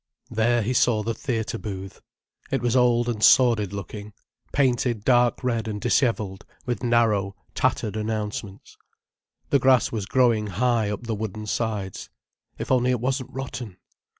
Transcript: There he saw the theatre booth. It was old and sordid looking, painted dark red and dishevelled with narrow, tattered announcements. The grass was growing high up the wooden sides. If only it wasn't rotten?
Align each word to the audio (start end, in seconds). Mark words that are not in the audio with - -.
There 0.31 0.63
he 0.63 0.73
saw 0.73 1.03
the 1.03 1.13
theatre 1.13 1.59
booth. 1.59 2.01
It 2.49 2.63
was 2.63 2.75
old 2.75 3.07
and 3.07 3.23
sordid 3.23 3.71
looking, 3.71 4.13
painted 4.51 5.05
dark 5.05 5.43
red 5.43 5.67
and 5.67 5.79
dishevelled 5.79 6.43
with 6.65 6.81
narrow, 6.81 7.35
tattered 7.53 7.95
announcements. 7.95 8.77
The 9.51 9.59
grass 9.59 9.91
was 9.91 10.07
growing 10.07 10.47
high 10.47 10.89
up 10.89 11.03
the 11.03 11.13
wooden 11.13 11.45
sides. 11.45 12.09
If 12.57 12.71
only 12.71 12.89
it 12.89 12.99
wasn't 12.99 13.29
rotten? 13.31 13.77